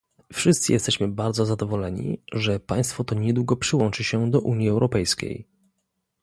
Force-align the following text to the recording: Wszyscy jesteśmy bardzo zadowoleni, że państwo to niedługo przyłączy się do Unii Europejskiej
Wszyscy 0.33 0.73
jesteśmy 0.73 1.07
bardzo 1.07 1.45
zadowoleni, 1.45 2.21
że 2.31 2.59
państwo 2.59 3.03
to 3.03 3.15
niedługo 3.15 3.57
przyłączy 3.57 4.03
się 4.03 4.31
do 4.31 4.39
Unii 4.39 4.69
Europejskiej 4.69 5.47